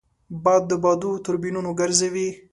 [0.43, 2.29] باد د بادو توربینونه ګرځوي